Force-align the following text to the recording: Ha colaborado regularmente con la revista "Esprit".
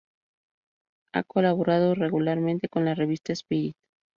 Ha 1.13 1.21
colaborado 1.23 1.93
regularmente 1.93 2.67
con 2.67 2.85
la 2.85 2.95
revista 2.95 3.33
"Esprit". 3.33 3.75